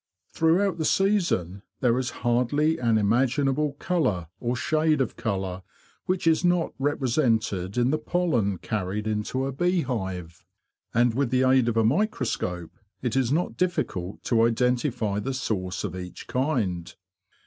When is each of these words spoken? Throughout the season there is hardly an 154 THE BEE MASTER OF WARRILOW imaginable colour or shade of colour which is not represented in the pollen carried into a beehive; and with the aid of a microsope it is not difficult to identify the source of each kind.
Throughout 0.33 0.79
the 0.79 0.83
season 0.85 1.61
there 1.79 1.99
is 1.99 2.09
hardly 2.25 2.79
an 2.79 2.95
154 2.95 2.95
THE 2.95 3.01
BEE 3.01 3.05
MASTER 3.05 3.41
OF 3.41 3.47
WARRILOW 3.47 3.69
imaginable 3.69 3.71
colour 3.73 4.27
or 4.39 4.55
shade 4.55 4.99
of 4.99 5.15
colour 5.15 5.61
which 6.07 6.25
is 6.25 6.43
not 6.43 6.73
represented 6.79 7.77
in 7.77 7.91
the 7.91 7.99
pollen 7.99 8.57
carried 8.57 9.05
into 9.05 9.45
a 9.45 9.51
beehive; 9.51 10.43
and 10.91 11.13
with 11.13 11.29
the 11.29 11.43
aid 11.47 11.67
of 11.69 11.77
a 11.77 11.83
microsope 11.83 12.79
it 13.03 13.15
is 13.15 13.31
not 13.31 13.55
difficult 13.55 14.23
to 14.23 14.41
identify 14.41 15.19
the 15.19 15.35
source 15.35 15.83
of 15.83 15.95
each 15.95 16.25
kind. 16.25 16.95